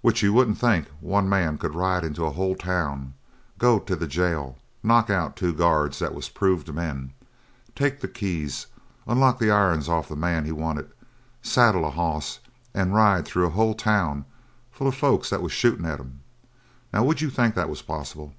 [0.00, 3.12] Which you wouldn't think one man could ride into a whole town,
[3.58, 7.12] go to the jail, knock out two guards that was proved men,
[7.76, 8.68] take the keys,
[9.06, 10.90] unlock the irons off'n the man he wanted,
[11.42, 12.38] saddle a hoss,
[12.72, 14.24] and ride through a whole town
[14.72, 16.20] full of folks that was shootin' at him.
[16.90, 18.34] Now, would you think that was possible?"